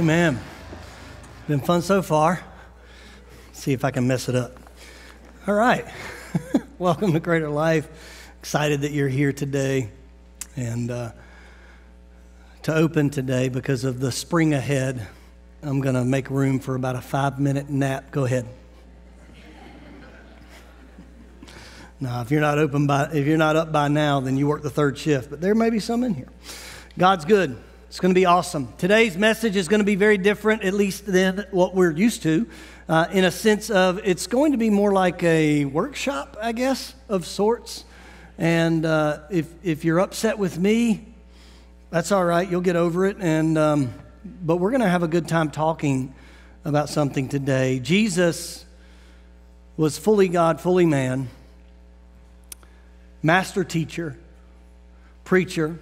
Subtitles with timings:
[0.00, 0.40] Amen.
[1.46, 2.42] Been fun so far.
[3.52, 4.58] See if I can mess it up.
[5.46, 5.84] All right.
[6.78, 7.86] Welcome to Greater Life.
[8.38, 9.90] Excited that you're here today
[10.56, 11.12] and uh,
[12.62, 15.06] to open today because of the spring ahead.
[15.60, 18.10] I'm going to make room for about a five minute nap.
[18.10, 18.46] Go ahead.
[22.00, 24.62] Now, if you're not open by, if you're not up by now, then you work
[24.62, 25.28] the third shift.
[25.28, 26.30] But there may be some in here.
[26.96, 27.58] God's good.
[27.90, 28.72] It's going to be awesome.
[28.78, 32.48] Today's message is going to be very different, at least than what we're used to,
[32.88, 36.94] uh, in a sense of it's going to be more like a workshop, I guess,
[37.08, 37.84] of sorts.
[38.38, 41.04] And uh, if if you're upset with me,
[41.90, 42.48] that's all right.
[42.48, 43.16] You'll get over it.
[43.18, 43.92] And um,
[44.24, 46.14] but we're going to have a good time talking
[46.64, 47.80] about something today.
[47.80, 48.64] Jesus
[49.76, 51.28] was fully God, fully man
[53.20, 54.16] master teacher,
[55.24, 55.80] preacher.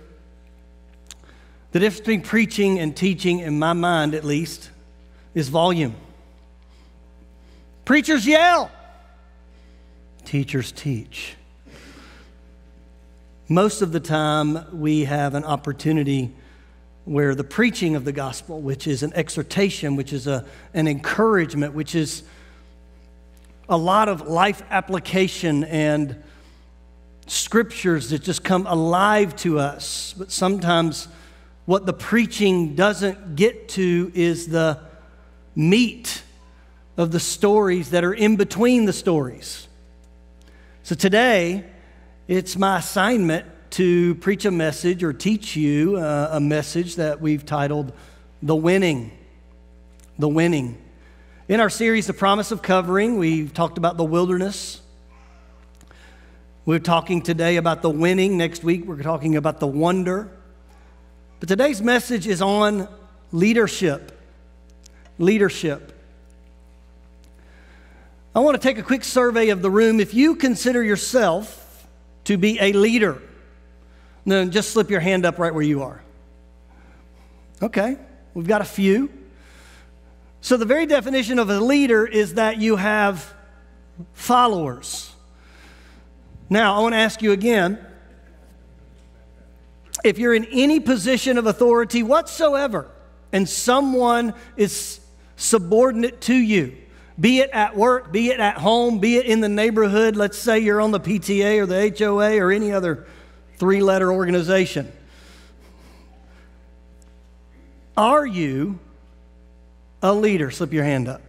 [1.71, 4.71] The difference between preaching and teaching, in my mind at least,
[5.35, 5.95] is volume.
[7.85, 8.71] Preachers yell,
[10.25, 11.35] teachers teach.
[13.49, 16.35] Most of the time, we have an opportunity
[17.05, 21.73] where the preaching of the gospel, which is an exhortation, which is a, an encouragement,
[21.73, 22.25] which is
[23.69, 26.23] a lot of life application and
[27.27, 30.15] scriptures that just come alive to us.
[30.17, 31.09] But sometimes
[31.69, 34.81] what the preaching doesn't get to is the
[35.55, 36.23] meat
[36.97, 39.69] of the stories that are in between the stories.
[40.83, 41.67] So today,
[42.27, 47.45] it's my assignment to preach a message or teach you uh, a message that we've
[47.45, 47.93] titled
[48.43, 49.11] The Winning.
[50.19, 50.83] The Winning.
[51.49, 54.81] In our series, The Promise of Covering, we've talked about the wilderness.
[56.65, 58.39] We're talking today about the winning.
[58.39, 60.31] Next week, we're talking about the wonder.
[61.41, 62.88] But today's message is on
[63.31, 64.12] leadership.
[65.19, 65.93] Leadership.
[68.34, 70.00] I want to take a quick survey of the room.
[70.00, 71.87] If you consider yourself
[72.25, 73.22] to be a leader,
[74.27, 76.03] then just slip your hand up right where you are.
[77.62, 77.97] Okay,
[78.34, 79.10] we've got a few.
[80.41, 83.34] So, the very definition of a leader is that you have
[84.12, 85.12] followers.
[86.48, 87.84] Now, I want to ask you again
[90.04, 92.91] if you're in any position of authority whatsoever
[93.32, 95.00] and someone is
[95.36, 96.76] subordinate to you,
[97.19, 100.59] be it at work, be it at home, be it in the neighborhood, let's say
[100.60, 103.06] you're on the PTA or the HOA or any other
[103.56, 104.92] three letter organization.
[107.97, 108.78] Are you
[110.03, 110.53] a leader?
[110.53, 111.20] Slip your hand up.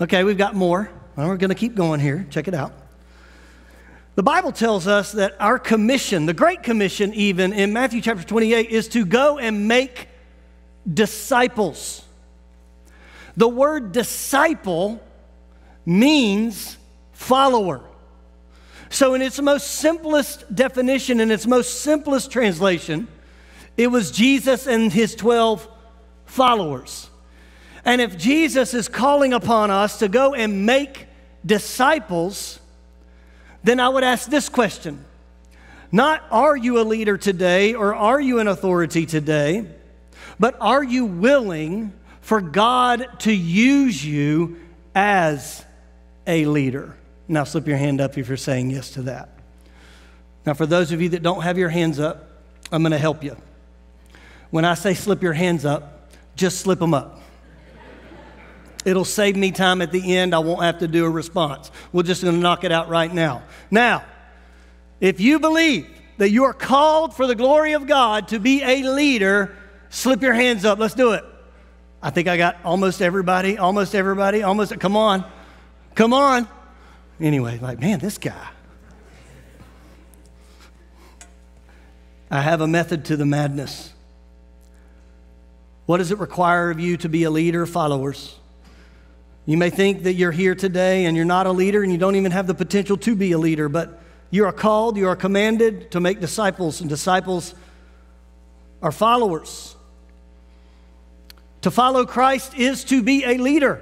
[0.00, 0.90] Okay, we've got more.
[1.16, 2.26] Well, we're going to keep going here.
[2.30, 2.72] Check it out.
[4.18, 8.68] The Bible tells us that our commission, the Great Commission, even in Matthew chapter 28,
[8.68, 10.08] is to go and make
[10.92, 12.04] disciples.
[13.36, 15.00] The word disciple
[15.86, 16.76] means
[17.12, 17.80] follower.
[18.90, 23.06] So, in its most simplest definition, in its most simplest translation,
[23.76, 25.68] it was Jesus and his 12
[26.26, 27.08] followers.
[27.84, 31.06] And if Jesus is calling upon us to go and make
[31.46, 32.58] disciples,
[33.68, 35.04] then I would ask this question
[35.92, 39.66] Not are you a leader today or are you an authority today,
[40.38, 44.58] but are you willing for God to use you
[44.94, 45.64] as
[46.26, 46.96] a leader?
[47.26, 49.28] Now, slip your hand up if you're saying yes to that.
[50.46, 52.30] Now, for those of you that don't have your hands up,
[52.72, 53.36] I'm going to help you.
[54.50, 57.17] When I say slip your hands up, just slip them up.
[58.84, 60.34] It'll save me time at the end.
[60.34, 61.70] I won't have to do a response.
[61.92, 63.42] We're just going to knock it out right now.
[63.70, 64.04] Now,
[65.00, 65.88] if you believe
[66.18, 69.56] that you are called for the glory of God to be a leader,
[69.88, 70.78] slip your hands up.
[70.78, 71.24] Let's do it.
[72.02, 74.78] I think I got almost everybody, almost everybody, almost.
[74.78, 75.24] Come on.
[75.94, 76.48] Come on.
[77.20, 78.48] Anyway, like, man, this guy.
[82.30, 83.92] I have a method to the madness.
[85.86, 87.64] What does it require of you to be a leader?
[87.64, 88.38] Followers.
[89.48, 92.16] You may think that you're here today and you're not a leader and you don't
[92.16, 93.98] even have the potential to be a leader, but
[94.28, 97.54] you are called, you are commanded to make disciples, and disciples
[98.82, 99.74] are followers.
[101.62, 103.80] To follow Christ is to be a leader.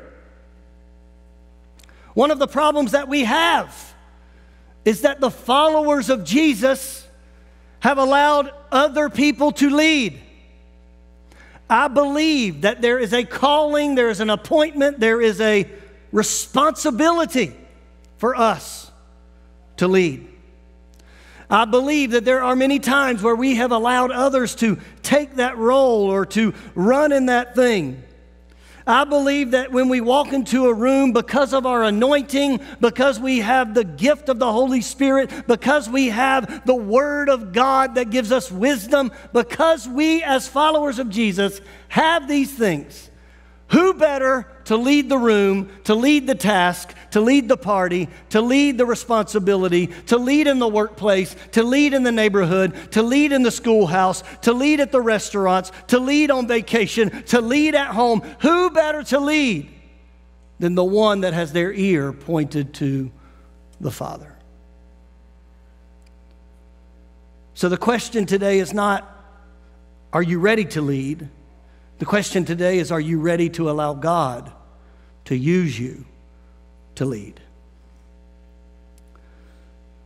[2.14, 3.92] One of the problems that we have
[4.84, 7.04] is that the followers of Jesus
[7.80, 10.20] have allowed other people to lead.
[11.68, 15.68] I believe that there is a calling, there is an appointment, there is a
[16.12, 17.54] responsibility
[18.18, 18.90] for us
[19.78, 20.28] to lead.
[21.48, 25.56] I believe that there are many times where we have allowed others to take that
[25.56, 28.02] role or to run in that thing.
[28.86, 33.40] I believe that when we walk into a room because of our anointing, because we
[33.40, 38.10] have the gift of the Holy Spirit, because we have the Word of God that
[38.10, 43.10] gives us wisdom, because we, as followers of Jesus, have these things,
[43.68, 48.40] who better to lead the room, to lead the task, to lead the party, to
[48.40, 53.32] lead the responsibility, to lead in the workplace, to lead in the neighborhood, to lead
[53.32, 57.88] in the schoolhouse, to lead at the restaurants, to lead on vacation, to lead at
[57.88, 58.20] home?
[58.40, 59.68] Who better to lead
[60.58, 63.10] than the one that has their ear pointed to
[63.80, 64.32] the Father?
[67.54, 69.12] So the question today is not,
[70.12, 71.28] are you ready to lead?
[71.98, 74.52] The question today is Are you ready to allow God
[75.26, 76.04] to use you
[76.96, 77.40] to lead?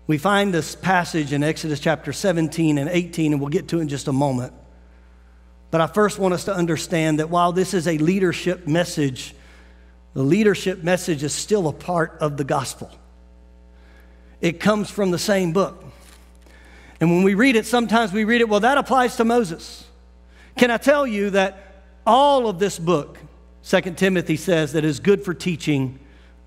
[0.07, 3.83] We find this passage in Exodus chapter 17 and 18, and we'll get to it
[3.83, 4.53] in just a moment.
[5.71, 9.35] But I first want us to understand that while this is a leadership message,
[10.15, 12.91] the leadership message is still a part of the gospel.
[14.41, 15.85] It comes from the same book.
[17.01, 19.87] And when we read it, sometimes we read it, well, that applies to Moses.
[20.57, 21.70] Can I tell you that
[22.07, 23.19] all of this book,
[23.65, 25.99] 2 Timothy says, that is good for teaching,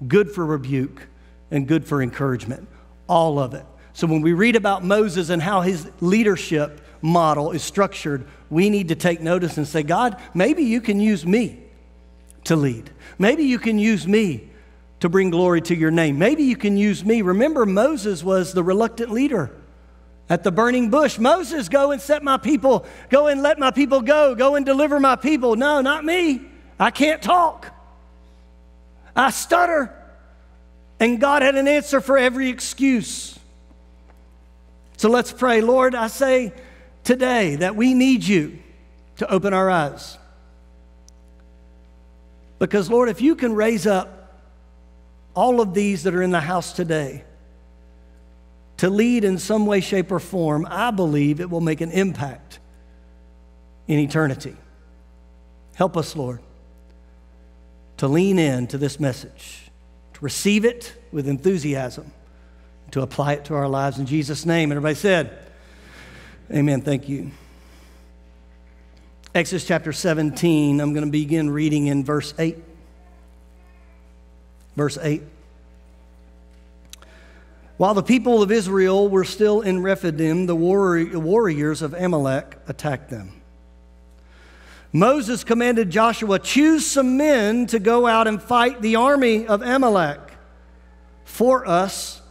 [0.07, 1.07] good for rebuke,
[1.51, 2.67] and good for encouragement.
[3.07, 3.65] All of it.
[3.93, 8.87] So when we read about Moses and how his leadership model is structured, we need
[8.87, 11.59] to take notice and say, God, maybe you can use me
[12.45, 12.89] to lead.
[13.19, 14.49] Maybe you can use me
[14.99, 16.17] to bring glory to your name.
[16.17, 17.21] Maybe you can use me.
[17.21, 19.51] Remember, Moses was the reluctant leader
[20.33, 21.19] at the burning bush.
[21.19, 24.99] Moses, go and set my people, go and let my people go, go and deliver
[24.99, 25.55] my people.
[25.55, 26.41] No, not me.
[26.79, 27.67] I can't talk.
[29.15, 29.95] I stutter.
[30.99, 33.37] And God had an answer for every excuse.
[34.97, 35.61] So let's pray.
[35.61, 36.51] Lord, I say
[37.03, 38.57] today that we need you
[39.17, 40.17] to open our eyes.
[42.57, 44.41] Because, Lord, if you can raise up
[45.35, 47.23] all of these that are in the house today,
[48.83, 52.59] to lead in some way, shape, or form, I believe it will make an impact
[53.87, 54.57] in eternity.
[55.75, 56.41] Help us, Lord,
[57.95, 59.71] to lean in to this message,
[60.15, 62.11] to receive it with enthusiasm,
[62.91, 64.69] to apply it to our lives in Jesus' name.
[64.69, 65.39] And everybody said,
[66.51, 66.81] Amen.
[66.81, 67.31] Thank you.
[69.33, 72.57] Exodus chapter 17, I'm going to begin reading in verse 8.
[74.75, 75.21] Verse 8.
[77.83, 83.41] While the people of Israel were still in Rephidim, the warriors of Amalek attacked them.
[84.93, 90.21] Moses commanded Joshua, Choose some men to go out and fight the army of Amalek
[91.25, 92.21] for us.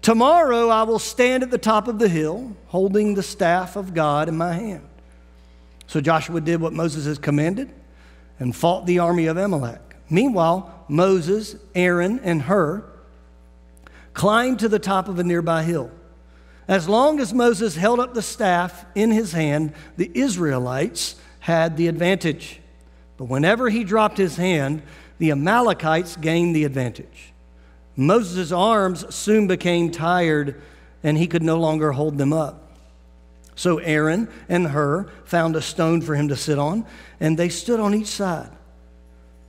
[0.00, 4.26] Tomorrow I will stand at the top of the hill, holding the staff of God
[4.26, 4.88] in my hand.
[5.86, 7.70] So Joshua did what Moses has commanded
[8.38, 9.96] and fought the army of Amalek.
[10.08, 12.88] Meanwhile, Moses, Aaron, and Hur
[14.14, 15.90] climbed to the top of a nearby hill.
[16.68, 21.88] As long as Moses held up the staff in his hand, the Israelites had the
[21.88, 22.60] advantage.
[23.16, 24.82] But whenever he dropped his hand,
[25.18, 27.32] the Amalekites gained the advantage.
[27.96, 30.60] Moses' arms soon became tired
[31.02, 32.70] and he could no longer hold them up.
[33.54, 36.86] So Aaron and Hur found a stone for him to sit on,
[37.20, 38.50] and they stood on each side,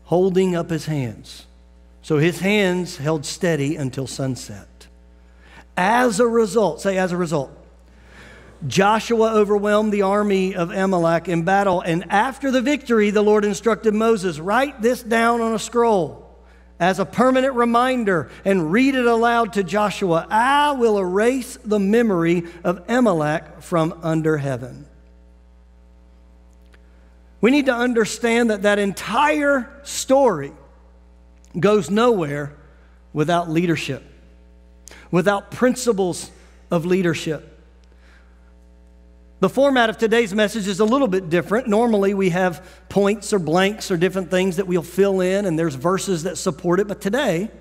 [0.03, 1.45] holding up his hands.
[2.03, 4.87] So his hands held steady until sunset.
[5.75, 7.49] As a result, say, as a result,
[8.67, 11.81] Joshua overwhelmed the army of Amalek in battle.
[11.81, 16.29] And after the victory, the Lord instructed Moses write this down on a scroll
[16.79, 20.27] as a permanent reminder and read it aloud to Joshua.
[20.29, 24.85] I will erase the memory of Amalek from under heaven.
[27.39, 30.51] We need to understand that that entire story
[31.59, 32.55] goes nowhere
[33.13, 34.03] without leadership,
[35.11, 36.31] without principles
[36.71, 37.49] of leadership.
[39.39, 41.67] The format of today's message is a little bit different.
[41.67, 45.75] Normally, we have points or blanks or different things that we'll fill in, and there's
[45.75, 46.87] verses that support it.
[46.87, 47.51] But today,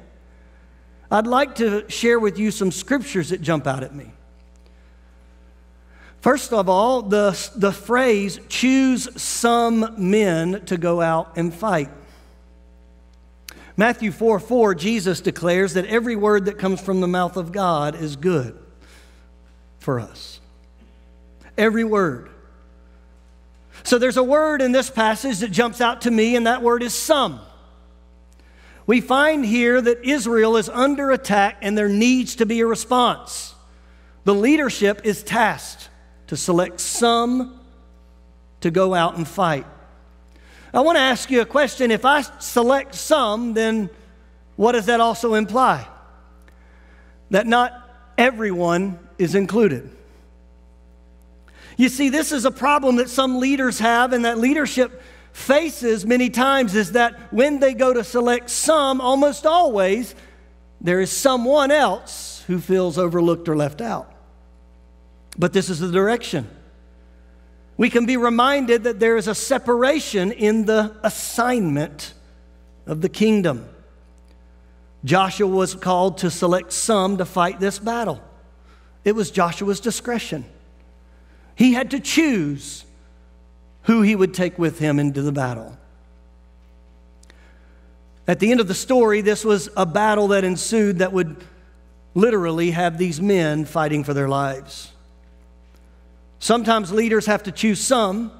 [1.11, 4.13] I'd like to share with you some scriptures that jump out at me.
[6.21, 11.91] First of all, the, the phrase, choose some men to go out and fight.
[13.77, 17.95] Matthew 4 4, Jesus declares that every word that comes from the mouth of God
[17.95, 18.59] is good
[19.79, 20.41] for us.
[21.57, 22.31] Every word.
[23.85, 26.83] So there's a word in this passage that jumps out to me, and that word
[26.83, 27.41] is some.
[28.87, 33.55] We find here that Israel is under attack and there needs to be a response.
[34.25, 35.89] The leadership is tasked
[36.29, 37.61] to select some
[38.61, 39.67] to go out and fight.
[40.75, 41.91] I want to ask you a question.
[41.91, 43.91] If I select some, then
[44.57, 45.87] what does that also imply?
[47.31, 47.73] That not
[48.17, 49.91] everyone is included.
[51.77, 55.03] You see, this is a problem that some leaders have and that leadership
[55.33, 60.15] faces many times is that when they go to select some, almost always,
[60.81, 64.13] there is someone else who feels overlooked or left out.
[65.39, 66.49] But this is the direction.
[67.83, 72.15] We can be reminded that there is a separation in the assignment
[72.87, 73.69] of the kingdom.
[75.05, 78.23] Joshua was called to select some to fight this battle.
[79.05, 80.45] It was Joshua's discretion.
[81.57, 82.85] He had to choose
[83.83, 85.77] who he would take with him into the battle.
[88.29, 91.45] At the end of the story, this was a battle that ensued that would
[92.15, 94.92] literally have these men fighting for their lives.
[96.43, 98.33] Sometimes leaders have to choose some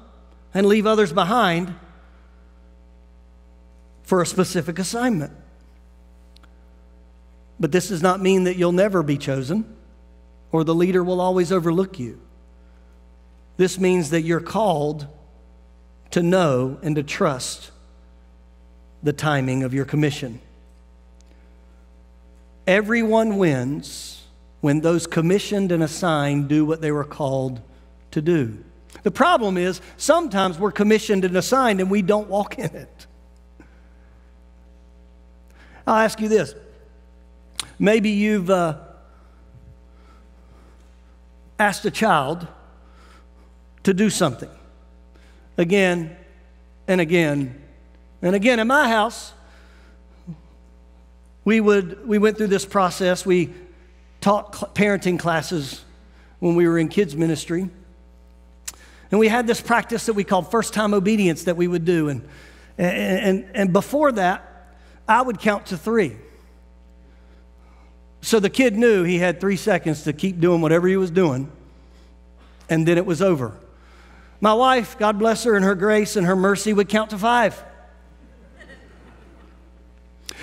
[0.53, 1.73] and leave others behind
[4.03, 5.31] for a specific assignment.
[7.61, 9.77] But this does not mean that you'll never be chosen
[10.51, 12.19] or the leader will always overlook you.
[13.55, 15.07] This means that you're called
[16.11, 17.71] to know and to trust
[19.01, 20.41] the timing of your commission.
[22.67, 24.23] Everyone wins
[24.59, 27.61] when those commissioned and assigned do what they were called
[28.13, 28.63] to do.
[29.03, 33.07] The problem is sometimes we're commissioned and assigned and we don't walk in it.
[35.85, 36.55] I'll ask you this.
[37.77, 38.79] Maybe you've uh,
[41.59, 42.47] asked a child
[43.83, 44.49] to do something
[45.57, 46.15] again
[46.87, 47.61] and again
[48.21, 48.59] and again.
[48.59, 49.33] In my house,
[51.43, 53.25] we, would, we went through this process.
[53.25, 53.53] We
[54.21, 55.83] taught parenting classes
[56.39, 57.69] when we were in kids' ministry.
[59.13, 62.09] And we had this practice that we called first time obedience that we would do.
[62.09, 62.27] And,
[62.79, 64.73] and, and before that,
[65.07, 66.17] I would count to three.
[68.21, 71.51] So the kid knew he had three seconds to keep doing whatever he was doing,
[72.71, 73.55] and then it was over.
[74.41, 77.63] My wife, God bless her and her grace and her mercy, would count to five.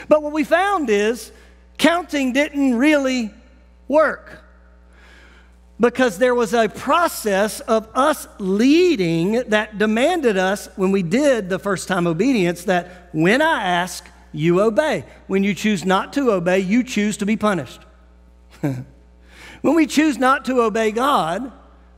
[0.06, 1.32] But what we found is
[1.76, 3.34] counting didn't really
[3.88, 4.44] work
[5.80, 11.58] because there was a process of us leading that demanded us, when we did the
[11.58, 15.06] first time obedience, that when I ask, you obey.
[15.26, 17.80] When you choose not to obey, you choose to be punished.
[18.60, 18.84] when
[19.62, 21.50] we choose not to obey God,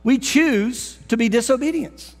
[0.03, 2.15] we choose to be disobedience.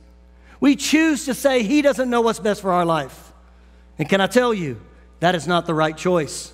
[0.59, 3.31] We choose to say He doesn't know what's best for our life.
[3.97, 4.81] And can I tell you,
[5.21, 6.53] that is not the right choice.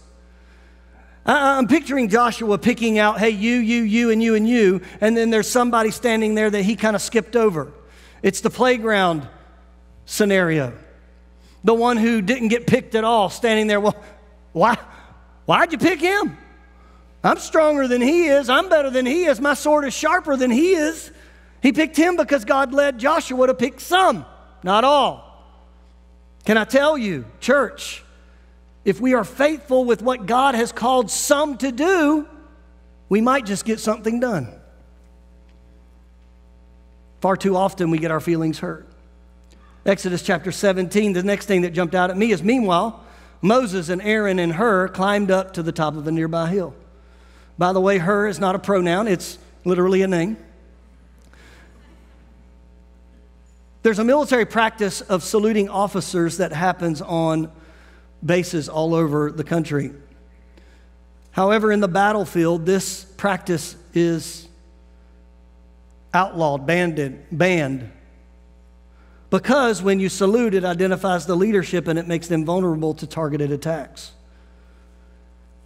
[1.26, 4.82] Uh, uh, I'm picturing Joshua picking out, hey, you, you, you, and you, and you,
[5.02, 7.72] and then there's somebody standing there that he kind of skipped over.
[8.24, 9.28] It's the playground
[10.06, 10.74] scenario.
[11.64, 14.02] The one who didn't get picked at all, standing there, well,
[14.54, 14.78] why,
[15.46, 16.38] why'd you pick him?
[17.24, 18.50] I'm stronger than he is.
[18.50, 19.42] I'm better than he is.
[19.42, 21.12] My sword is sharper than he is.
[21.62, 24.26] He picked him because God led Joshua to pick some,
[24.64, 25.26] not all.
[26.46, 28.04] Can I tell you, church,
[28.90, 32.28] if we are faithful with what God has called some to do,
[33.08, 34.52] we might just get something done.
[37.22, 38.88] Far too often we get our feelings hurt.
[39.86, 43.04] Exodus chapter 17, the next thing that jumped out at me is meanwhile,
[43.44, 46.74] Moses and Aaron and Hur climbed up to the top of a nearby hill.
[47.60, 50.36] By the way, Hur is not a pronoun, it's literally a name.
[53.84, 57.52] There's a military practice of saluting officers that happens on
[58.26, 59.92] bases all over the country.
[61.32, 64.48] However, in the battlefield, this practice is
[66.14, 67.92] outlawed, banned, banned.
[69.30, 73.52] Because when you salute, it identifies the leadership and it makes them vulnerable to targeted
[73.52, 74.12] attacks.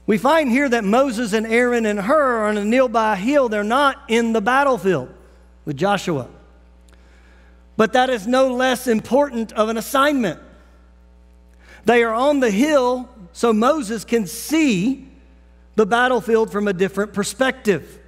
[0.06, 3.48] We find here that Moses and Aaron and Hur are on a nearby hill.
[3.48, 5.10] They're not in the battlefield
[5.64, 6.28] with Joshua.
[7.78, 10.40] But that is no less important of an assignment.
[11.86, 15.10] They are on the hill so Moses can see
[15.76, 18.00] the battlefield from a different perspective.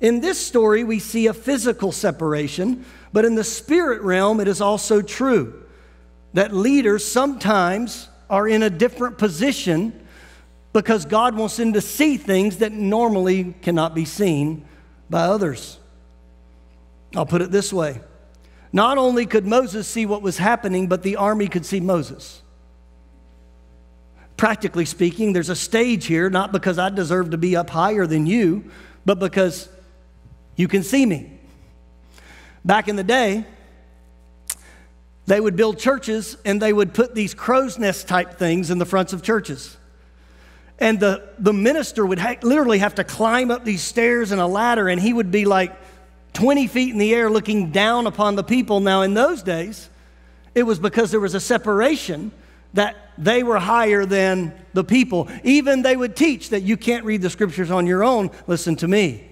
[0.00, 4.60] In this story, we see a physical separation, but in the spirit realm, it is
[4.60, 5.64] also true
[6.32, 9.92] that leaders sometimes are in a different position
[10.72, 14.64] because God wants them to see things that normally cannot be seen
[15.10, 15.78] by others.
[17.14, 18.00] I'll put it this way
[18.72, 22.41] not only could Moses see what was happening, but the army could see Moses.
[24.36, 28.26] Practically speaking, there's a stage here, not because I deserve to be up higher than
[28.26, 28.70] you,
[29.04, 29.68] but because
[30.56, 31.30] you can see me.
[32.64, 33.44] Back in the day,
[35.26, 38.84] They would build churches and they would put these crow's nest type things in the
[38.84, 39.76] fronts of churches.
[40.78, 44.46] And the, the minister would ha- literally have to climb up these stairs and a
[44.46, 45.76] ladder, and he would be like
[46.32, 48.80] 20 feet in the air looking down upon the people.
[48.80, 49.88] Now, in those days,
[50.54, 52.32] it was because there was a separation
[52.74, 55.28] that they were higher than the people.
[55.44, 58.30] Even they would teach that you can't read the scriptures on your own.
[58.46, 59.28] Listen to me.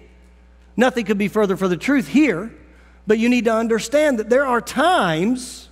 [0.76, 2.54] Nothing could be further for the truth here,
[3.06, 5.68] but you need to understand that there are times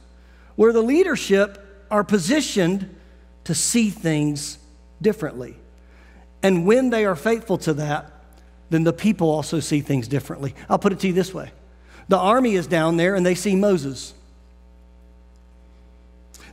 [0.57, 2.95] where the leadership are positioned
[3.45, 4.59] to see things
[5.01, 5.57] differently.
[6.43, 8.13] And when they are faithful to that,
[8.71, 10.55] then the people also see things differently.
[10.69, 11.53] I'll put it to you this way
[12.09, 14.15] the army is down there and they see Moses.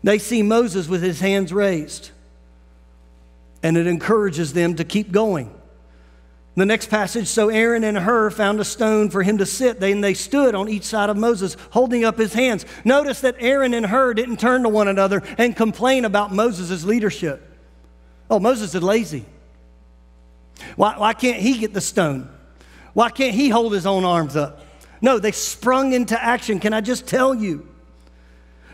[0.05, 2.11] They see Moses with his hands raised,
[3.63, 5.51] and it encourages them to keep going.
[6.53, 9.81] The next passage, so Aaron and Hur found a stone for him to sit.
[9.81, 12.67] and they stood on each side of Moses, holding up his hands.
[12.83, 17.41] Notice that Aaron and Hur didn't turn to one another and complain about Moses' leadership.
[18.29, 19.25] Oh, Moses is lazy.
[20.75, 22.29] Why, why can't he get the stone?
[22.93, 24.63] Why can't he hold his own arms up?
[25.01, 26.59] No, they sprung into action.
[26.59, 27.67] Can I just tell you?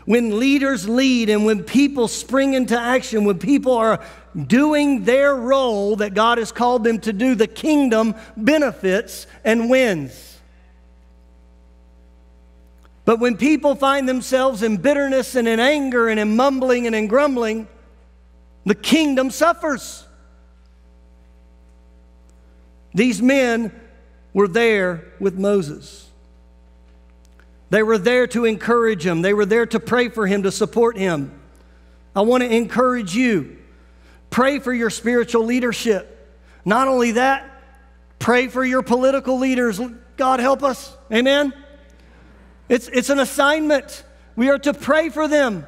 [0.04, 4.04] When leaders lead and when people spring into action, when people are
[4.46, 10.40] doing their role that God has called them to do, the kingdom benefits and wins.
[13.04, 17.08] But when people find themselves in bitterness and in anger and in mumbling and in
[17.08, 17.68] grumbling,
[18.64, 20.06] the kingdom suffers.
[22.94, 23.72] These men
[24.32, 26.11] were there with Moses.
[27.72, 30.96] They were there to encourage him, they were there to pray for him, to support
[30.96, 31.40] him.
[32.14, 33.58] I want to encourage you
[34.32, 36.34] Pray for your spiritual leadership.
[36.64, 37.62] Not only that,
[38.18, 39.78] pray for your political leaders.
[40.16, 40.96] God help us.
[41.12, 41.52] Amen.
[42.66, 44.02] It's, it's an assignment.
[44.34, 45.66] We are to pray for them.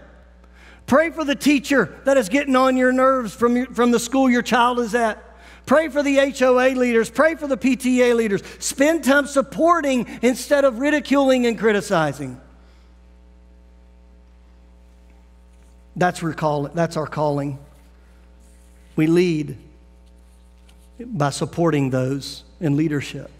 [0.87, 4.31] Pray for the teacher that is getting on your nerves from, your, from the school
[4.31, 5.23] your child is at.
[5.67, 7.09] Pray for the HOA leaders.
[7.09, 8.43] Pray for the PTA leaders.
[8.59, 12.41] Spend time supporting instead of ridiculing and criticizing.
[15.97, 17.59] That's, recall, that's our calling.
[18.97, 19.57] We lead
[20.99, 23.31] by supporting those in leadership.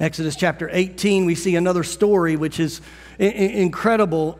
[0.00, 2.80] Exodus chapter 18, we see another story which is
[3.18, 4.38] incredible.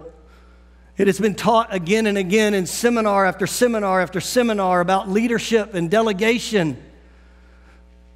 [0.99, 5.75] It has been taught again and again in seminar after seminar after seminar about leadership
[5.75, 6.77] and delegation.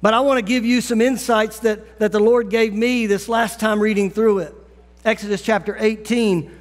[0.01, 3.29] But I want to give you some insights that, that the Lord gave me this
[3.29, 4.53] last time reading through it.
[5.05, 6.51] Exodus chapter 18,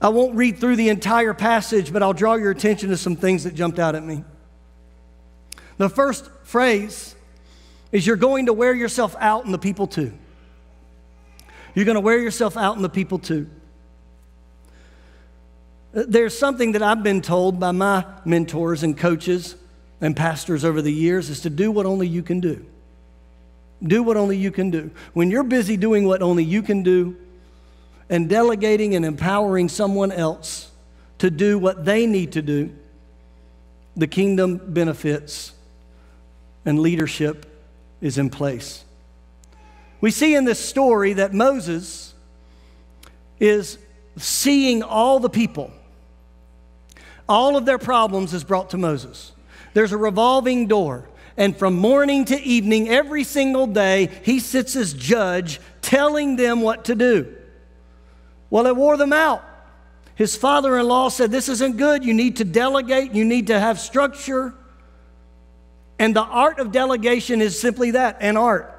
[0.00, 3.44] I won't read through the entire passage, but I'll draw your attention to some things
[3.44, 4.24] that jumped out at me.
[5.76, 7.14] The first phrase
[7.92, 10.14] is you're going to wear yourself out and the people too.
[11.74, 13.50] You're going to wear yourself out and the people too.
[15.92, 19.56] There's something that I've been told by my mentors and coaches
[20.00, 22.64] and pastors over the years is to do what only you can do.
[23.82, 24.90] Do what only you can do.
[25.14, 27.16] When you're busy doing what only you can do,
[28.10, 30.70] and delegating and empowering someone else
[31.18, 32.74] to do what they need to do,
[33.96, 35.52] the kingdom benefits
[36.66, 37.46] and leadership
[38.00, 38.84] is in place.
[40.00, 42.14] We see in this story that Moses
[43.38, 43.78] is
[44.16, 45.70] seeing all the people.
[47.30, 49.30] All of their problems is brought to Moses.
[49.72, 51.08] There's a revolving door.
[51.36, 56.86] And from morning to evening, every single day, he sits as judge telling them what
[56.86, 57.32] to do.
[58.50, 59.44] Well, it wore them out.
[60.16, 62.04] His father in law said, This isn't good.
[62.04, 64.52] You need to delegate, you need to have structure.
[66.00, 68.76] And the art of delegation is simply that an art.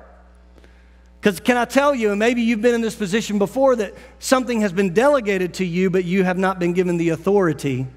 [1.21, 4.59] Because can I tell you, and maybe you've been in this position before, that something
[4.59, 7.87] has been delegated to you, but you have not been given the authority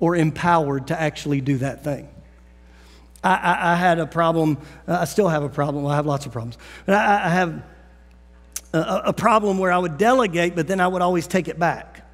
[0.00, 2.08] or empowered to actually do that thing.
[3.22, 6.06] I, I, I had a problem, uh, I still have a problem, well, I have
[6.06, 6.58] lots of problems.
[6.84, 7.62] But I, I have
[8.72, 12.06] a, a problem where I would delegate, but then I would always take it back.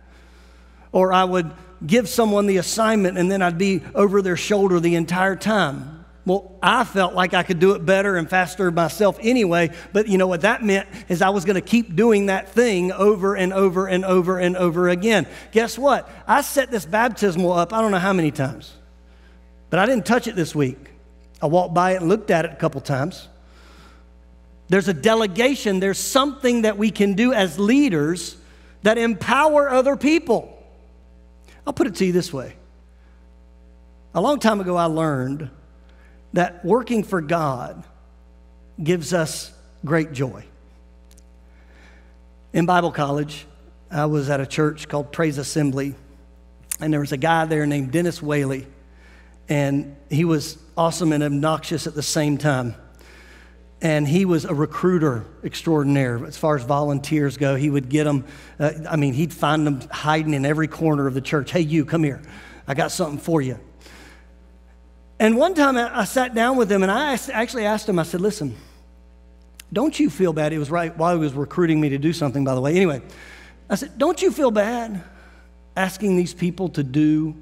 [0.92, 1.50] Or I would
[1.84, 5.99] give someone the assignment and then I'd be over their shoulder the entire time.
[6.26, 10.18] Well, I felt like I could do it better and faster myself anyway, but you
[10.18, 13.52] know what that meant is I was going to keep doing that thing over and
[13.52, 15.26] over and over and over again.
[15.50, 16.10] Guess what?
[16.26, 18.74] I set this baptismal up, I don't know how many times,
[19.70, 20.90] but I didn't touch it this week.
[21.40, 23.26] I walked by it and looked at it a couple times.
[24.68, 28.36] There's a delegation, there's something that we can do as leaders
[28.82, 30.56] that empower other people.
[31.66, 32.56] I'll put it to you this way.
[34.14, 35.50] A long time ago, I learned
[36.32, 37.84] that working for God
[38.82, 39.52] gives us
[39.84, 40.44] great joy.
[42.52, 43.46] In Bible college,
[43.90, 45.94] I was at a church called Praise Assembly,
[46.80, 48.66] and there was a guy there named Dennis Whaley,
[49.48, 52.74] and he was awesome and obnoxious at the same time.
[53.82, 57.56] And he was a recruiter extraordinaire as far as volunteers go.
[57.56, 58.26] He would get them,
[58.58, 61.50] uh, I mean, he'd find them hiding in every corner of the church.
[61.50, 62.20] Hey, you, come here.
[62.68, 63.58] I got something for you.
[65.20, 68.22] And one time I, sat down with him and I actually asked him, I said,
[68.22, 68.56] listen,
[69.70, 70.54] don't you feel bad?
[70.54, 72.74] It was right while he was recruiting me to do something, by the way.
[72.74, 73.02] Anyway,
[73.68, 75.04] I said, Don't you feel bad
[75.76, 77.36] asking these people to do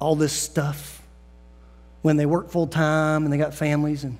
[0.00, 1.00] all this stuff
[2.02, 4.02] when they work full time and they got families?
[4.02, 4.18] And,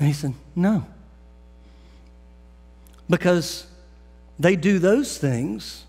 [0.00, 0.84] and he said, No.
[3.08, 3.66] Because
[4.38, 5.84] they do those things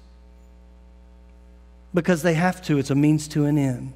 [1.93, 3.93] because they have to, it's a means to an end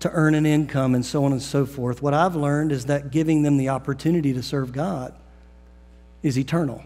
[0.00, 2.02] to earn an income and so on and so forth.
[2.02, 5.14] What I've learned is that giving them the opportunity to serve God
[6.22, 6.82] is eternal.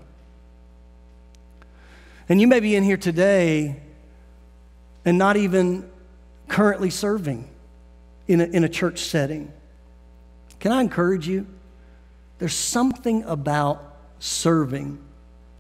[2.29, 3.81] And you may be in here today
[5.05, 5.89] and not even
[6.49, 7.49] currently serving
[8.27, 9.53] in a, in a church setting.
[10.59, 11.47] Can I encourage you?
[12.39, 14.99] There's something about serving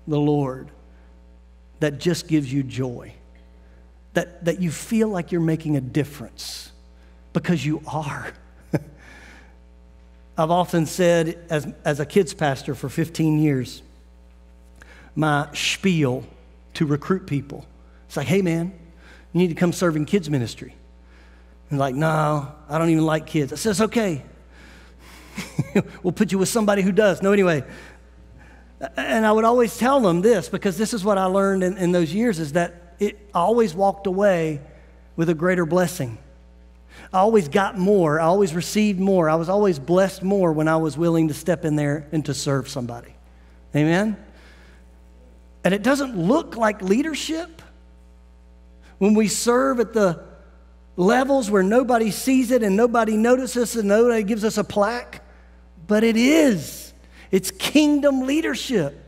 [0.08, 0.70] the Lord
[1.80, 3.12] that just gives you joy,
[4.14, 6.72] that, that you feel like you're making a difference
[7.34, 8.32] because you are.
[10.38, 13.82] I've often said, as, as a kids pastor for 15 years,
[15.14, 16.24] my spiel
[16.74, 17.66] to recruit people.
[18.06, 18.72] It's like, hey, man,
[19.32, 20.74] you need to come serve in kids' ministry.
[21.68, 23.52] And like, no, I don't even like kids.
[23.52, 24.22] I said, it's okay.
[26.02, 27.20] we'll put you with somebody who does.
[27.20, 27.64] No, anyway.
[28.96, 31.92] And I would always tell them this because this is what I learned in, in
[31.92, 34.60] those years is that it I always walked away
[35.16, 36.18] with a greater blessing.
[37.14, 38.18] I always got more.
[38.18, 39.30] I always received more.
[39.30, 42.34] I was always blessed more when I was willing to step in there and to
[42.34, 43.14] serve somebody.
[43.74, 44.16] Amen?
[45.62, 47.62] And it doesn't look like leadership
[48.98, 50.24] when we serve at the
[50.96, 55.22] levels where nobody sees it and nobody notices and nobody gives us a plaque,
[55.86, 56.92] but it is.
[57.30, 59.00] It's kingdom leadership.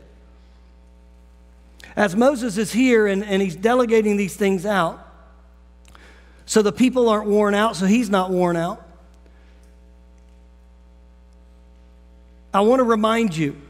[1.93, 5.06] As Moses is here and, and he's delegating these things out,
[6.47, 8.81] so the people aren't worn out, so he's not worn out.
[12.53, 13.61] I want to remind you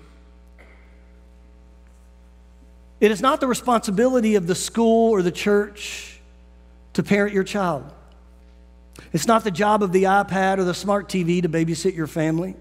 [3.00, 6.20] it is not the responsibility of the school or the church
[6.94, 7.92] to parent your child.
[9.12, 12.56] It's not the job of the iPad or the smart TV to babysit your family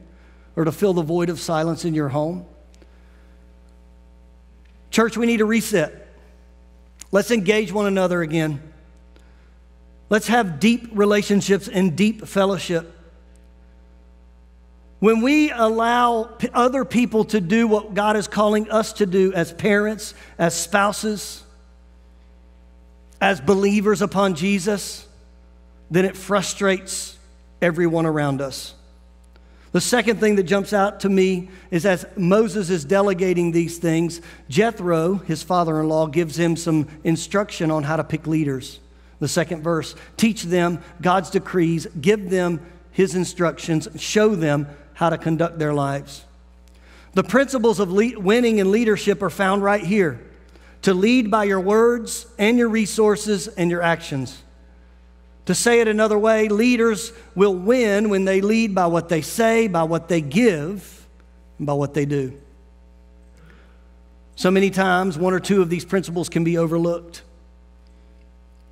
[0.57, 2.47] or to fill the void of silence in your home.
[4.91, 6.09] Church, we need a reset.
[7.13, 8.63] Let's engage one another again.
[10.09, 12.93] Let's have deep relationships and deep fellowship.
[14.99, 19.53] When we allow other people to do what God is calling us to do as
[19.53, 21.43] parents, as spouses,
[23.21, 25.07] as believers upon Jesus,
[25.91, 27.17] then it frustrates
[27.61, 28.75] everyone around us.
[29.73, 34.23] The second thing that jumps out to me is as Moses is delegating these things,
[34.49, 38.81] Jethro, his father in law, gives him some instruction on how to pick leaders.
[39.19, 45.19] The second verse teach them God's decrees, give them his instructions, show them how to
[45.19, 46.25] conduct their lives.
[47.15, 50.21] The principles of le- winning and leadership are found right here
[50.83, 54.43] to lead by your words and your resources and your actions.
[55.47, 59.69] To say it another way, leaders will win when they lead by what they say,
[59.69, 61.07] by what they give,
[61.59, 62.37] and by what they do.
[64.35, 67.23] So many times, one or two of these principles can be overlooked.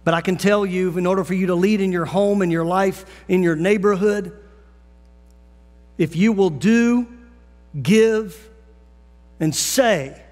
[0.05, 2.51] But I can tell you, in order for you to lead in your home, in
[2.51, 4.39] your life, in your neighborhood,
[5.97, 7.09] if you will do,
[7.81, 8.51] give,
[9.41, 10.23] and say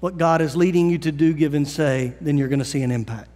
[0.00, 2.82] what God is leading you to do, give, and say, then you're going to see
[2.82, 3.28] an impact.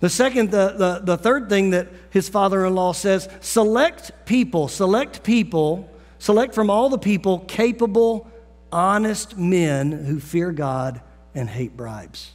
[0.00, 4.68] The second, the, the, the third thing that his father in law says select people,
[4.68, 8.30] select people, select from all the people capable,
[8.70, 11.00] honest men who fear God
[11.34, 12.32] and hate bribes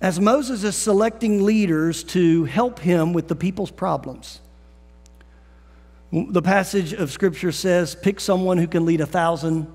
[0.00, 4.40] as Moses is selecting leaders to help him with the people's problems.
[6.12, 9.66] The passage of Scripture says, pick someone who can lead a thousand,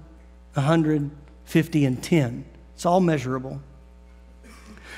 [0.56, 1.10] a hundred,
[1.46, 2.46] fifty, and ten.
[2.74, 3.62] It's all measurable.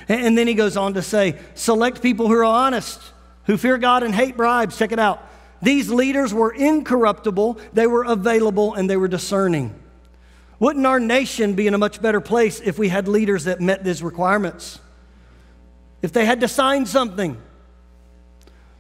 [0.08, 3.02] And then he goes on to say, select people who are honest,
[3.46, 4.78] who fear God and hate bribes.
[4.78, 5.26] Check it out.
[5.62, 9.74] These leaders were incorruptible, they were available, and they were discerning.
[10.60, 13.84] Wouldn't our nation be in a much better place if we had leaders that met
[13.84, 14.80] these requirements?
[16.04, 17.38] If they had to sign something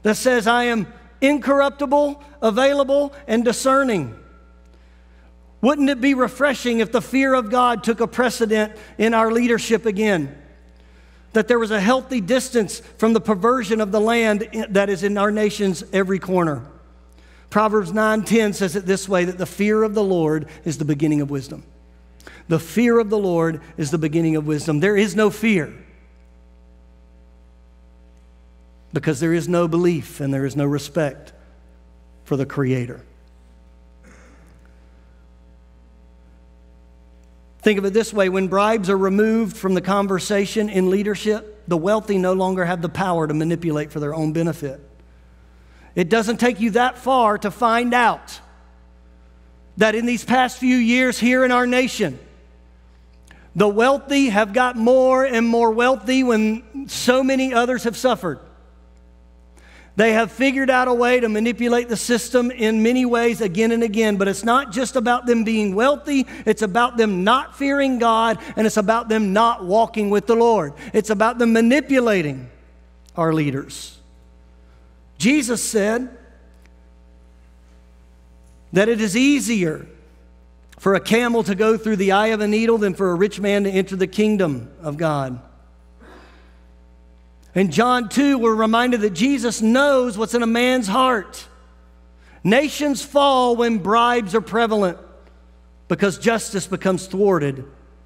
[0.03, 0.85] that says, I am
[1.21, 4.13] incorruptible, available, and discerning.
[5.61, 9.85] Wouldn't it be refreshing if the fear of God took a precedent in our leadership
[9.85, 10.37] again?
[11.31, 15.17] That there was a healthy distance from the perversion of the land that is in
[15.17, 16.65] our nation's every corner.
[17.49, 21.21] Proverbs 9:10 says it this way that the fear of the Lord is the beginning
[21.21, 21.63] of wisdom.
[22.49, 24.81] The fear of the Lord is the beginning of wisdom.
[24.81, 25.73] There is no fear
[28.93, 31.33] because there is no belief and there is no respect
[32.23, 33.03] for the Creator.
[37.63, 41.77] Think of it this way when bribes are removed from the conversation in leadership, the
[41.77, 44.81] wealthy no longer have the power to manipulate for their own benefit.
[45.95, 48.39] It doesn't take you that far to find out
[49.77, 52.19] that in these past few years here in our nation,
[53.55, 58.39] the wealthy have got more and more wealthy when so many others have suffered.
[59.95, 63.83] They have figured out a way to manipulate the system in many ways again and
[63.83, 68.39] again, but it's not just about them being wealthy, it's about them not fearing God,
[68.55, 70.73] and it's about them not walking with the Lord.
[70.93, 72.49] It's about them manipulating
[73.15, 73.99] our leaders.
[75.19, 76.17] Jesus said
[78.71, 79.85] that it is easier
[80.79, 83.39] for a camel to go through the eye of a needle than for a rich
[83.39, 85.39] man to enter the kingdom of God.
[87.55, 91.47] In John 2, we're reminded that Jesus knows what's in a man's heart.
[92.43, 94.97] Nations fall when bribes are prevalent
[95.87, 97.65] because justice becomes thwarted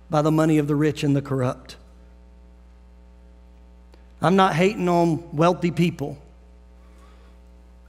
[0.10, 1.78] by the money of the rich and the corrupt.
[4.22, 6.18] I'm not hating on wealthy people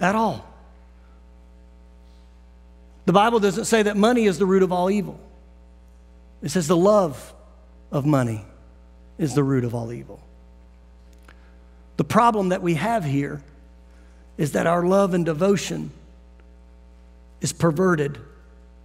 [0.00, 0.44] at all.
[3.06, 5.18] The Bible doesn't say that money is the root of all evil,
[6.42, 7.34] it says the love
[7.90, 8.44] of money
[9.16, 10.20] is the root of all evil.
[11.98, 13.42] The problem that we have here
[14.38, 15.90] is that our love and devotion
[17.40, 18.18] is perverted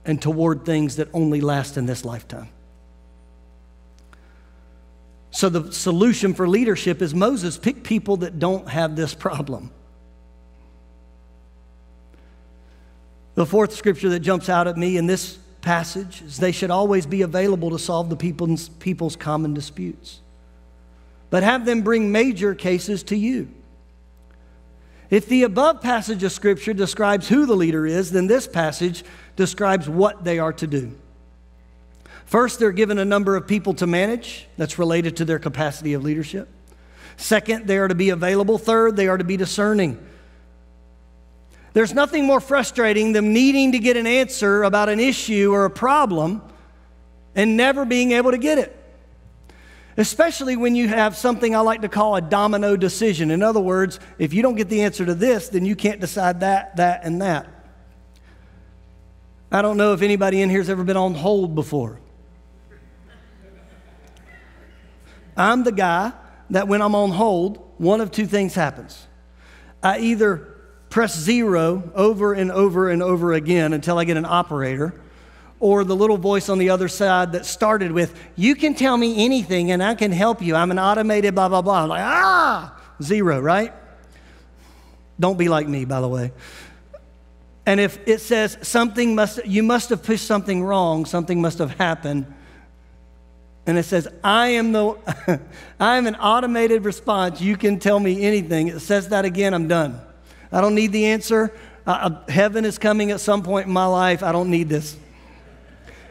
[0.04, 2.50] and toward things that only last in this lifetime.
[5.30, 9.72] So, the solution for leadership is Moses pick people that don't have this problem.
[13.36, 17.06] The fourth scripture that jumps out at me in this passage is they should always
[17.06, 20.20] be available to solve the people's, people's common disputes
[21.34, 23.50] but have them bring major cases to you.
[25.10, 29.04] If the above passage of Scripture describes who the leader is, then this passage
[29.36, 30.96] describes what they are to do.
[32.28, 36.04] First, they're given a number of people to manage that's related to their capacity of
[36.04, 36.50] leadership.
[37.18, 38.60] Second, they are to be available.
[38.60, 39.98] Third, they are to be discerning.
[41.74, 45.72] There's nothing more frustrating than needing to get an answer about an issue or a
[45.72, 46.44] problem
[47.34, 48.83] and never being able to get it
[49.98, 53.32] especially when you have something I like to call a domino decision.
[53.32, 56.40] In other words, if you don't get the answer to this, then you can't decide
[56.40, 57.48] that, that, and that.
[59.52, 62.00] I don't know if anybody in here has ever been on hold before.
[65.38, 66.14] I'm the guy
[66.50, 69.08] that when I'm on hold, one of two things happens.
[69.82, 70.50] I either
[70.90, 75.00] press zero over and over and over again until I get an operator
[75.64, 79.24] or the little voice on the other side that started with, You can tell me
[79.24, 80.58] anything and I can help you.
[80.58, 81.84] I'm an automated blah, blah, blah.
[81.84, 83.74] I'm like, ah, zero, right?
[85.18, 86.34] Don't be like me, by the way.
[87.66, 91.72] And if it says something must, you must have pushed something wrong, something must have
[91.72, 92.26] happened.
[93.66, 94.98] And it says, I am the,
[95.80, 97.40] I am an automated response.
[97.40, 98.68] You can tell me anything.
[98.68, 100.02] It says that again, I'm done.
[100.52, 101.54] I don't need the answer.
[101.88, 104.24] Uh, heaven is coming at some point in my life.
[104.24, 104.98] I don't need this.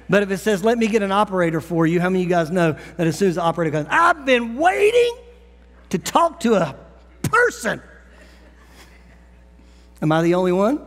[0.08, 2.34] But if it says, let me get an operator for you, how many of you
[2.34, 5.16] guys know that as soon as the operator comes, I've been waiting
[5.90, 6.76] to talk to a
[7.22, 7.80] person?
[10.00, 10.80] Am I the only one?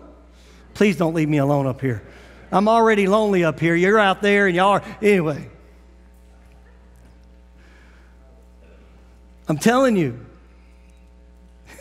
[0.74, 2.04] Please don't leave me alone up here.
[2.52, 3.76] I'm already lonely up here.
[3.76, 4.84] You're out there and y'all are.
[5.02, 5.50] Anyway.
[9.48, 10.26] I'm telling you,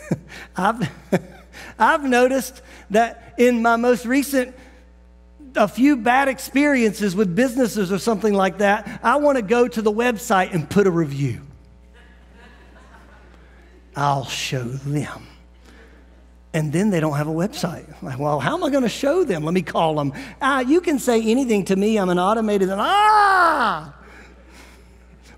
[0.55, 0.89] I've,
[1.79, 4.55] I've noticed that in my most recent
[5.55, 9.81] a few bad experiences with businesses or something like that, I want to go to
[9.81, 11.41] the website and put a review.
[13.95, 15.27] I'll show them.
[16.53, 18.01] And then they don't have a website.
[18.01, 19.43] Like, well, how am I going to show them?
[19.43, 20.13] Let me call them.
[20.41, 21.97] Ah, you can say anything to me.
[21.97, 22.69] I'm an automated.
[22.69, 23.93] And, ah,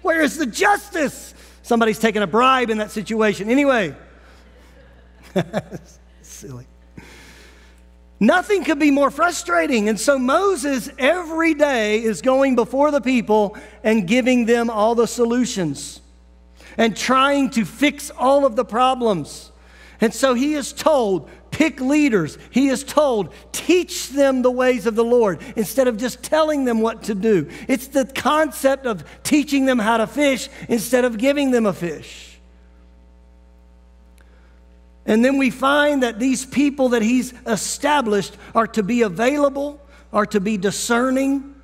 [0.02, 1.34] where is the justice?
[1.64, 3.50] Somebody's taking a bribe in that situation.
[3.50, 3.96] Anyway,
[6.22, 6.68] silly.
[8.20, 9.90] Nothing could be more frustrating.
[9.90, 15.08] And so Moses every day is going before the people and giving them all the
[15.08, 16.02] solutions
[16.78, 19.52] and trying to fix all of the problems.
[20.02, 22.38] And so he is told pick leaders.
[22.52, 26.82] He is told, teach them the ways of the Lord instead of just telling them
[26.82, 27.50] what to do.
[27.68, 32.27] It's the concept of teaching them how to fish instead of giving them a fish.
[35.08, 40.26] And then we find that these people that he's established are to be available, are
[40.28, 41.56] to be discerning,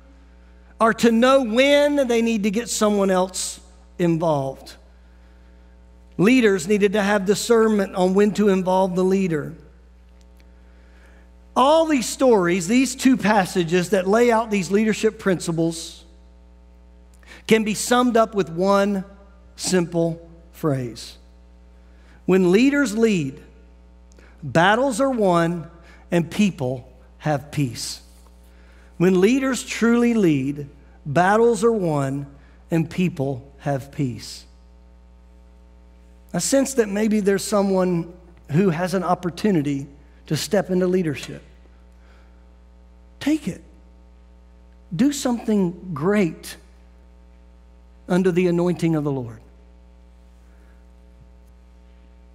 [0.80, 3.60] are to know when they need to get someone else
[3.98, 4.74] involved.
[6.16, 9.54] Leaders needed to have discernment on when to involve the leader.
[11.54, 16.04] All these stories, these two passages that lay out these leadership principles,
[17.46, 19.04] can be summed up with one
[19.54, 21.18] simple phrase.
[22.26, 23.42] When leaders lead,
[24.42, 25.70] battles are won
[26.10, 28.00] and people have peace.
[28.96, 30.68] When leaders truly lead,
[31.04, 32.26] battles are won
[32.70, 34.44] and people have peace.
[36.32, 38.12] I sense that maybe there's someone
[38.50, 39.86] who has an opportunity
[40.26, 41.42] to step into leadership.
[43.20, 43.62] Take it.
[44.94, 46.56] Do something great
[48.08, 49.40] under the anointing of the Lord.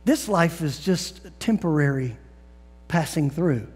[0.09, 2.17] This life is just temporary
[2.87, 3.67] passing through.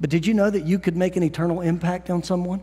[0.00, 2.62] But did you know that you could make an eternal impact on someone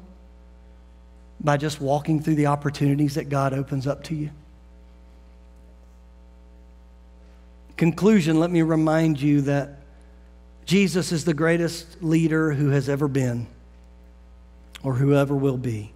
[1.39, 4.31] by just walking through the opportunities that God opens up to you?
[7.75, 9.77] conclusion, let me remind you that
[10.65, 13.45] Jesus is the greatest leader who has ever been
[14.81, 15.93] or whoever will be.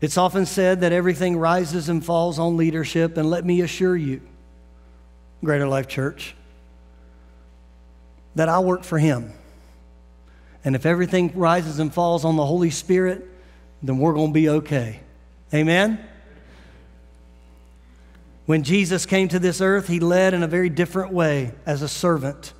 [0.00, 4.22] It's often said that everything rises and falls on leadership, and let me assure you,
[5.42, 6.34] Greater Life Church,
[8.34, 9.32] that I work for Him.
[10.64, 13.26] And if everything rises and falls on the Holy Spirit,
[13.82, 15.00] then we're going to be okay.
[15.54, 15.98] Amen?
[18.46, 21.88] When Jesus came to this earth, he led in a very different way as a
[21.88, 22.52] servant.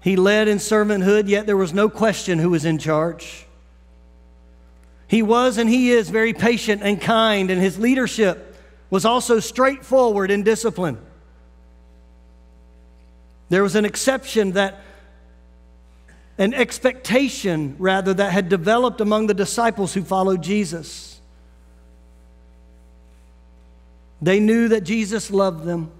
[0.00, 3.46] He led in servanthood, yet there was no question who was in charge.
[5.06, 8.56] He was and he is very patient and kind, and his leadership
[8.90, 10.98] was also straightforward and disciplined.
[13.52, 14.80] There was an exception that,
[16.38, 21.20] an expectation rather, that had developed among the disciples who followed Jesus.
[24.22, 25.90] They knew that Jesus loved them.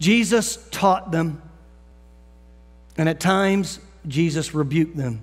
[0.00, 1.40] Jesus taught them.
[2.98, 5.20] And at times, Jesus rebuked them.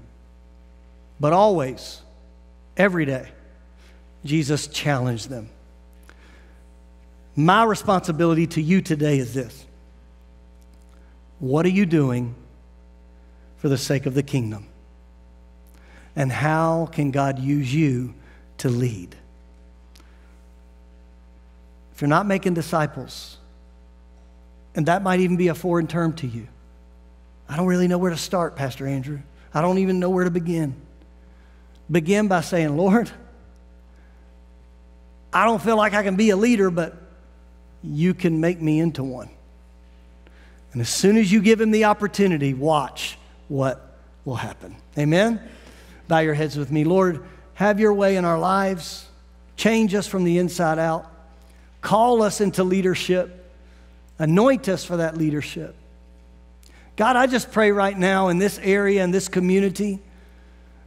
[1.20, 2.02] But always,
[2.78, 3.28] every day,
[4.24, 5.50] Jesus challenged them.
[7.36, 9.66] My responsibility to you today is this
[11.44, 12.36] What are you doing
[13.58, 14.66] for the sake of the kingdom?
[16.16, 18.14] And how can God use you
[18.60, 19.14] to lead?
[21.94, 23.38] if you're not making disciples,
[24.74, 26.48] and that might even be a foreign term to you,
[27.50, 29.20] I don't really know where to start, Pastor Andrew.
[29.54, 30.76] I don't even know where to begin.
[31.92, 33.12] Begin by saying, Lord,
[35.34, 36.96] I don't feel like I can be a leader, but
[37.84, 39.30] you can make me into one.
[40.74, 44.76] And as soon as you give him the opportunity, watch what will happen.
[44.98, 45.40] Amen?
[46.08, 46.84] Bow your heads with me.
[46.84, 49.08] Lord, have your way in our lives.
[49.56, 51.10] Change us from the inside out.
[51.82, 53.52] Call us into leadership.
[54.18, 55.76] Anoint us for that leadership.
[56.96, 60.00] God, I just pray right now in this area, in this community,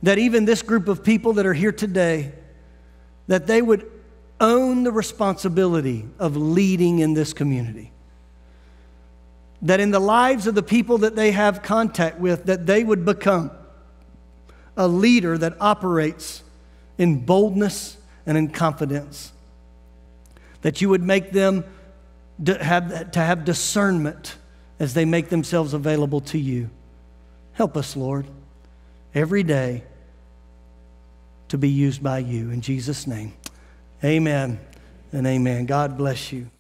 [0.03, 2.33] that even this group of people that are here today,
[3.27, 3.91] that they would
[4.41, 7.93] own the responsibility of leading in this community.
[9.67, 13.05] That in the lives of the people that they have contact with, that they would
[13.05, 13.51] become
[14.77, 16.43] a leader that operates
[16.99, 17.97] in boldness
[18.27, 19.33] and in confidence
[20.63, 21.65] that you would make them
[22.45, 24.35] have, to have discernment
[24.81, 26.69] as they make themselves available to you.
[27.53, 28.27] Help us, Lord,
[29.15, 29.85] every day
[31.49, 32.51] to be used by you.
[32.51, 33.33] In Jesus' name,
[34.03, 34.59] amen
[35.13, 35.67] and amen.
[35.67, 36.51] God bless you.